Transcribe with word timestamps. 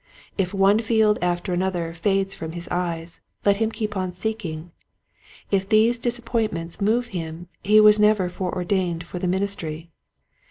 If 0.35 0.51
one 0.51 0.79
field 0.79 1.19
after 1.21 1.53
another 1.53 1.93
fades 1.93 2.33
from 2.33 2.53
his 2.53 2.67
eyes, 2.71 3.21
let 3.45 3.57
him 3.57 3.69
keep 3.69 3.95
on 3.95 4.13
seeking. 4.13 4.71
If 5.51 5.69
these 5.69 5.99
dis 5.99 6.17
appointments 6.17 6.81
move 6.81 7.09
him 7.09 7.49
he 7.61 7.79
was 7.79 7.99
never 7.99 8.27
fore 8.27 8.51
ordained 8.51 9.03
for 9.05 9.19
the 9.19 9.27
ministry. 9.27 9.91